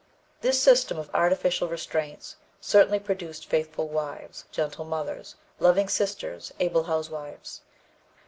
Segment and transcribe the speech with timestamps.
[0.41, 7.61] "This system of artificial restraints certainly produced faithful wives, gentle mothers, loving sisters, able housewives.